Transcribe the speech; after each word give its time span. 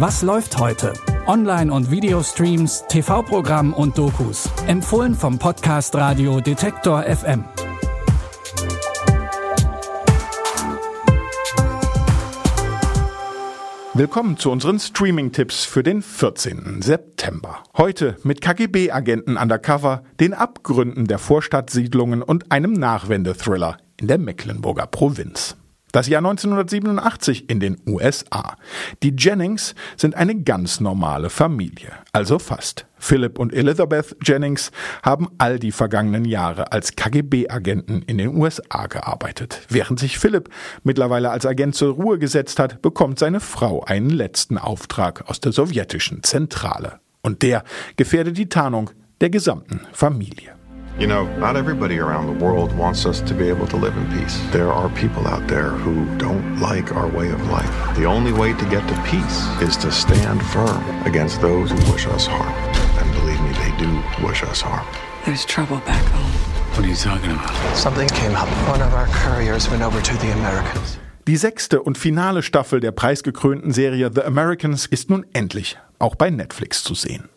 Was 0.00 0.22
läuft 0.22 0.60
heute? 0.60 0.92
Online- 1.26 1.72
und 1.72 1.90
Videostreams, 1.90 2.84
TV-Programm 2.88 3.72
und 3.72 3.98
Dokus. 3.98 4.48
Empfohlen 4.68 5.12
vom 5.12 5.40
Podcast 5.40 5.92
Radio 5.96 6.40
Detektor 6.40 7.02
FM. 7.02 7.42
Willkommen 13.92 14.36
zu 14.36 14.52
unseren 14.52 14.78
Streaming-Tipps 14.78 15.64
für 15.64 15.82
den 15.82 16.02
14. 16.02 16.80
September. 16.80 17.64
Heute 17.76 18.18
mit 18.22 18.40
KGB-Agenten 18.40 19.36
undercover, 19.36 20.04
den 20.20 20.32
Abgründen 20.32 21.08
der 21.08 21.18
Vorstadtsiedlungen 21.18 22.22
und 22.22 22.52
einem 22.52 22.72
Nachwendethriller 22.72 23.78
in 23.96 24.06
der 24.06 24.18
Mecklenburger 24.18 24.86
Provinz. 24.86 25.56
Das 25.92 26.06
Jahr 26.06 26.18
1987 26.18 27.48
in 27.48 27.60
den 27.60 27.78
USA. 27.86 28.56
Die 29.02 29.14
Jennings 29.16 29.74
sind 29.96 30.14
eine 30.14 30.42
ganz 30.42 30.80
normale 30.80 31.30
Familie, 31.30 31.92
also 32.12 32.38
fast. 32.38 32.86
Philip 32.98 33.38
und 33.38 33.54
Elizabeth 33.54 34.16
Jennings 34.22 34.70
haben 35.02 35.28
all 35.38 35.58
die 35.58 35.72
vergangenen 35.72 36.24
Jahre 36.24 36.72
als 36.72 36.96
KGB-Agenten 36.96 38.02
in 38.02 38.18
den 38.18 38.36
USA 38.36 38.86
gearbeitet. 38.86 39.62
Während 39.68 39.98
sich 39.98 40.18
Philip 40.18 40.50
mittlerweile 40.82 41.30
als 41.30 41.46
Agent 41.46 41.74
zur 41.74 41.94
Ruhe 41.94 42.18
gesetzt 42.18 42.58
hat, 42.58 42.82
bekommt 42.82 43.18
seine 43.18 43.40
Frau 43.40 43.84
einen 43.84 44.10
letzten 44.10 44.58
Auftrag 44.58 45.28
aus 45.30 45.40
der 45.40 45.52
sowjetischen 45.52 46.22
Zentrale. 46.22 47.00
Und 47.22 47.42
der 47.42 47.64
gefährdet 47.96 48.36
die 48.36 48.48
Tarnung 48.48 48.90
der 49.20 49.30
gesamten 49.30 49.80
Familie. 49.92 50.57
You 50.98 51.06
know, 51.06 51.26
not 51.36 51.56
everybody 51.56 52.00
around 52.00 52.26
the 52.26 52.44
world 52.44 52.76
wants 52.76 53.06
us 53.06 53.20
to 53.20 53.32
be 53.32 53.48
able 53.48 53.68
to 53.68 53.76
live 53.76 53.96
in 53.96 54.04
peace. 54.18 54.36
There 54.50 54.72
are 54.72 54.88
people 54.88 55.28
out 55.28 55.46
there 55.46 55.70
who 55.70 56.04
don't 56.18 56.58
like 56.58 56.92
our 56.92 57.06
way 57.06 57.30
of 57.30 57.40
life. 57.48 57.96
The 57.96 58.04
only 58.04 58.32
way 58.32 58.52
to 58.52 58.64
get 58.64 58.82
to 58.88 59.02
peace 59.08 59.46
is 59.62 59.76
to 59.76 59.92
stand 59.92 60.42
firm 60.46 60.82
against 61.06 61.40
those 61.40 61.70
who 61.70 61.92
wish 61.92 62.08
us 62.08 62.26
harm. 62.26 62.52
And 62.98 63.12
believe 63.14 63.40
me, 63.42 63.52
they 63.62 63.70
do 63.78 64.26
wish 64.26 64.42
us 64.42 64.60
harm. 64.60 64.84
There's 65.24 65.44
trouble 65.44 65.76
back 65.86 66.04
home. 66.06 66.32
What 66.74 66.84
are 66.84 66.88
you 66.88 66.96
talking 66.96 67.30
about? 67.30 67.76
Something 67.76 68.08
came 68.08 68.34
up. 68.34 68.48
One 68.68 68.82
of 68.82 68.92
our 68.92 69.06
couriers 69.06 69.70
went 69.70 69.82
over 69.82 70.02
to 70.02 70.14
the 70.18 70.32
Americans. 70.32 70.98
Die 71.28 71.36
sechste 71.36 71.80
und 71.80 71.96
finale 71.96 72.42
Staffel 72.42 72.80
der 72.80 72.90
preisgekrönten 72.90 73.70
Serie 73.70 74.10
The 74.12 74.24
Americans 74.24 74.86
ist 74.86 75.10
nun 75.10 75.24
endlich 75.32 75.78
auch 76.00 76.16
bei 76.16 76.30
Netflix 76.30 76.82
zu 76.82 76.94
sehen. 76.94 77.28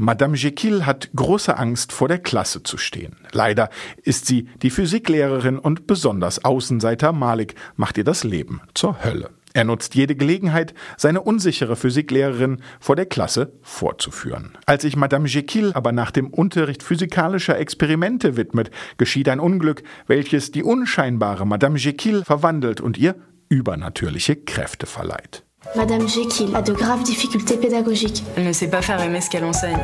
Madame 0.00 0.36
Jekyll 0.36 0.86
hat 0.86 1.10
große 1.16 1.58
Angst 1.58 1.92
vor 1.92 2.06
der 2.06 2.20
Klasse 2.20 2.62
zu 2.62 2.78
stehen. 2.78 3.16
Leider 3.32 3.68
ist 4.04 4.26
sie 4.26 4.48
die 4.62 4.70
Physiklehrerin 4.70 5.58
und 5.58 5.88
besonders 5.88 6.44
Außenseiter 6.44 7.12
Malik 7.12 7.56
macht 7.74 7.98
ihr 7.98 8.04
das 8.04 8.22
Leben 8.22 8.60
zur 8.74 9.02
Hölle. 9.02 9.30
Er 9.54 9.64
nutzt 9.64 9.96
jede 9.96 10.14
Gelegenheit, 10.14 10.72
seine 10.96 11.20
unsichere 11.22 11.74
Physiklehrerin 11.74 12.62
vor 12.78 12.94
der 12.94 13.06
Klasse 13.06 13.54
vorzuführen. 13.60 14.56
Als 14.66 14.82
sich 14.82 14.94
Madame 14.94 15.26
Jekyll 15.26 15.72
aber 15.72 15.90
nach 15.90 16.12
dem 16.12 16.28
Unterricht 16.28 16.84
physikalischer 16.84 17.58
Experimente 17.58 18.36
widmet, 18.36 18.70
geschieht 18.98 19.28
ein 19.28 19.40
Unglück, 19.40 19.82
welches 20.06 20.52
die 20.52 20.62
unscheinbare 20.62 21.44
Madame 21.44 21.76
Jekyll 21.76 22.22
verwandelt 22.24 22.80
und 22.80 22.98
ihr 22.98 23.16
übernatürliche 23.48 24.36
Kräfte 24.36 24.86
verleiht. 24.86 25.42
Madame 25.76 26.08
Jekyll 26.08 26.54
a 26.56 26.62
de 26.62 26.72
graves 26.72 27.02
difficultés 27.02 27.56
pédagogiques. 27.56 28.24
Elle 28.36 28.44
ne 28.44 28.52
sait 28.52 28.68
pas 28.68 28.80
faire 28.80 29.00
aimer 29.00 29.20
ce 29.20 29.28
qu'elle 29.28 29.44
enseigne. 29.44 29.78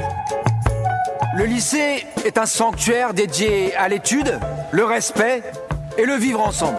Le 1.36 1.44
lycée 1.44 2.06
est 2.24 2.38
un 2.38 2.46
sanctuaire 2.46 3.12
dédié 3.12 3.74
à 3.74 3.88
l'étude, 3.88 4.38
le 4.70 4.84
respect 4.84 5.42
et 5.98 6.06
le 6.06 6.14
vivre 6.14 6.40
ensemble. 6.40 6.78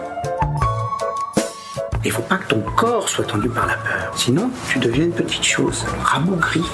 Il 2.04 2.10
faut 2.10 2.22
pas 2.22 2.38
que 2.38 2.48
ton 2.48 2.60
corps 2.60 3.08
soit 3.08 3.24
tendu 3.24 3.48
par 3.48 3.66
la 3.66 3.74
peur. 3.74 4.12
Sinon, 4.16 4.50
tu 4.70 4.78
deviens 4.78 5.04
une 5.04 5.12
petite 5.12 5.44
chose, 5.44 5.84
rabougrie. 6.02 6.64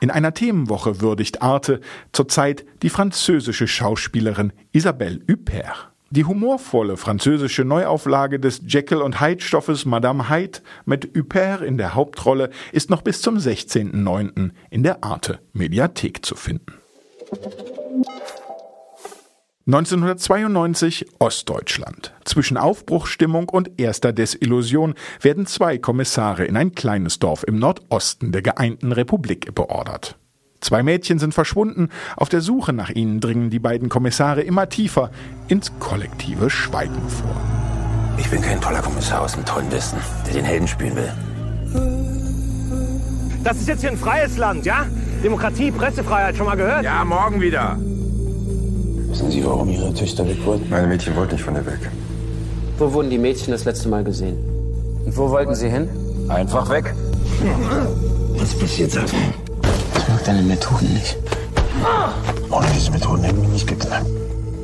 In 0.00 0.10
einer 0.10 0.34
Themenwoche 0.34 1.00
würdigt 1.00 1.40
Arte 1.40 1.80
zurzeit 2.12 2.64
die 2.82 2.90
französische 2.90 3.66
Schauspielerin 3.66 4.52
Isabelle 4.72 5.20
Huppert. 5.28 5.93
Die 6.14 6.24
humorvolle 6.24 6.96
französische 6.96 7.64
Neuauflage 7.64 8.38
des 8.38 8.60
Jekyll 8.68 9.02
und 9.02 9.20
Hyde 9.20 9.42
Stoffes 9.42 9.84
Madame 9.84 10.30
Hyde 10.30 10.60
mit 10.84 11.10
Huppert 11.16 11.60
in 11.60 11.76
der 11.76 11.96
Hauptrolle 11.96 12.50
ist 12.70 12.88
noch 12.88 13.02
bis 13.02 13.20
zum 13.20 13.36
16.09. 13.36 14.52
in 14.70 14.84
der 14.84 15.02
Arte 15.02 15.40
Mediathek 15.54 16.24
zu 16.24 16.36
finden. 16.36 16.74
1992 19.66 21.06
Ostdeutschland. 21.18 22.14
Zwischen 22.24 22.58
Aufbruchsstimmung 22.58 23.48
und 23.48 23.80
erster 23.80 24.12
Desillusion 24.12 24.94
werden 25.20 25.46
zwei 25.46 25.78
Kommissare 25.78 26.44
in 26.44 26.56
ein 26.56 26.76
kleines 26.76 27.18
Dorf 27.18 27.42
im 27.42 27.58
Nordosten 27.58 28.30
der 28.30 28.42
geeinten 28.42 28.92
Republik 28.92 29.52
beordert. 29.52 30.16
Zwei 30.64 30.82
Mädchen 30.82 31.18
sind 31.18 31.34
verschwunden. 31.34 31.90
Auf 32.16 32.30
der 32.30 32.40
Suche 32.40 32.72
nach 32.72 32.88
ihnen 32.88 33.20
dringen 33.20 33.50
die 33.50 33.58
beiden 33.58 33.90
Kommissare 33.90 34.40
immer 34.40 34.70
tiefer 34.70 35.10
ins 35.46 35.70
kollektive 35.78 36.48
Schweigen 36.48 37.06
vor. 37.06 37.36
Ich 38.16 38.30
bin 38.30 38.40
kein 38.40 38.62
toller 38.62 38.80
Kommissar 38.80 39.20
aus 39.20 39.34
dem 39.34 39.44
tollen 39.44 39.70
Westen, 39.70 39.98
der 40.26 40.32
den 40.32 40.44
Helden 40.46 40.66
spielen 40.66 40.96
will. 40.96 41.12
Das 43.44 43.58
ist 43.58 43.68
jetzt 43.68 43.82
hier 43.82 43.90
ein 43.90 43.98
freies 43.98 44.38
Land, 44.38 44.64
ja? 44.64 44.86
Demokratie, 45.22 45.70
Pressefreiheit, 45.70 46.34
schon 46.34 46.46
mal 46.46 46.56
gehört? 46.56 46.82
Ja, 46.82 47.04
morgen 47.04 47.42
wieder. 47.42 47.76
Wissen 49.10 49.30
Sie, 49.30 49.44
warum 49.44 49.68
Ihre 49.68 49.92
Töchter 49.92 50.26
weg 50.26 50.38
wurden? 50.46 50.66
Meine 50.70 50.86
Mädchen 50.86 51.14
wollten 51.14 51.34
nicht 51.34 51.44
von 51.44 51.52
der 51.52 51.66
weg. 51.66 51.90
Wo 52.78 52.90
wurden 52.90 53.10
die 53.10 53.18
Mädchen 53.18 53.52
das 53.52 53.66
letzte 53.66 53.90
Mal 53.90 54.02
gesehen? 54.02 54.38
Und 55.04 55.14
wo 55.14 55.28
wollten 55.28 55.54
Sie 55.54 55.68
hin? 55.68 55.90
Einfach 56.30 56.70
weg. 56.70 56.94
Was 58.38 58.54
passiert 58.58 58.96
da? 58.96 59.02
Mag 60.24 60.36
deine 60.36 60.48
Methoden 60.48 60.94
nicht. 60.94 61.18
Ohne 62.50 62.66
diese 62.74 62.90
Methoden 62.92 63.24
hätten 63.24 63.42
wir 63.42 63.48
nicht 63.48 63.66
getan. 63.66 64.06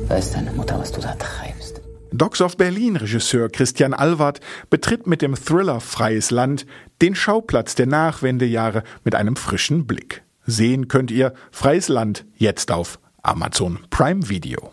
Weiß 0.07 0.31
deine 0.31 0.51
Mutter, 0.53 0.79
was 0.79 0.91
du 0.91 0.99
da 0.99 1.13
treibst? 1.13 1.81
Docs 2.11 2.41
of 2.41 2.57
Berlin 2.57 2.95
Regisseur 2.95 3.47
Christian 3.47 3.93
Alward 3.93 4.39
betritt 4.71 5.05
mit 5.05 5.21
dem 5.21 5.35
Thriller 5.35 5.79
Freies 5.79 6.31
Land 6.31 6.65
den 7.03 7.13
Schauplatz 7.13 7.75
der 7.75 7.85
Nachwendejahre 7.85 8.81
mit 9.03 9.13
einem 9.13 9.35
frischen 9.35 9.85
Blick. 9.85 10.23
Sehen 10.47 10.87
könnt 10.87 11.11
ihr 11.11 11.31
Freies 11.51 11.89
Land 11.89 12.25
jetzt 12.37 12.71
auf 12.71 12.97
Amazon 13.21 13.77
Prime 13.91 14.29
Video. 14.29 14.71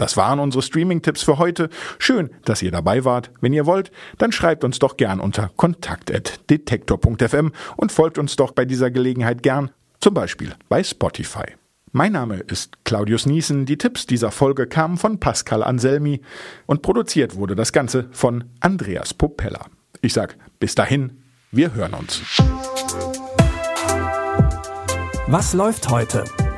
Das 0.00 0.16
waren 0.16 0.40
unsere 0.40 0.62
Streaming-Tipps 0.62 1.22
für 1.22 1.36
heute. 1.36 1.68
Schön, 1.98 2.30
dass 2.46 2.62
ihr 2.62 2.70
dabei 2.70 3.04
wart. 3.04 3.32
Wenn 3.42 3.52
ihr 3.52 3.66
wollt, 3.66 3.92
dann 4.16 4.32
schreibt 4.32 4.64
uns 4.64 4.78
doch 4.78 4.96
gern 4.96 5.20
unter 5.20 5.50
kontakt.detektor.fm 5.56 7.52
und 7.76 7.92
folgt 7.92 8.16
uns 8.16 8.34
doch 8.34 8.52
bei 8.52 8.64
dieser 8.64 8.90
Gelegenheit 8.90 9.42
gern, 9.42 9.72
zum 10.00 10.14
Beispiel 10.14 10.54
bei 10.70 10.82
Spotify. 10.82 11.44
Mein 11.92 12.12
Name 12.12 12.36
ist 12.36 12.82
Claudius 12.84 13.26
Niesen. 13.26 13.66
Die 13.66 13.76
Tipps 13.76 14.06
dieser 14.06 14.30
Folge 14.30 14.66
kamen 14.66 14.96
von 14.96 15.20
Pascal 15.20 15.62
Anselmi 15.62 16.22
und 16.64 16.80
produziert 16.80 17.36
wurde 17.36 17.54
das 17.54 17.72
Ganze 17.72 18.08
von 18.10 18.44
Andreas 18.60 19.12
Popella. 19.12 19.66
Ich 20.00 20.14
sag 20.14 20.38
bis 20.60 20.74
dahin, 20.74 21.24
wir 21.52 21.74
hören 21.74 21.92
uns. 21.92 22.22
Was 25.26 25.52
läuft 25.52 25.90
heute? 25.90 26.24